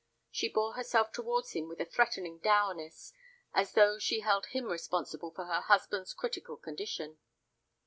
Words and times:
She 0.31 0.49
bore 0.49 0.73
herself 0.73 1.11
towards 1.11 1.51
him 1.51 1.67
with 1.67 1.79
a 1.79 1.85
threatening 1.85 2.39
dourness, 2.39 3.13
as 3.53 3.73
though 3.73 3.99
she 3.99 4.21
held 4.21 4.47
him 4.47 4.65
responsible 4.65 5.29
for 5.29 5.45
her 5.45 5.61
husband's 5.61 6.15
critical 6.15 6.57
condition. 6.57 7.19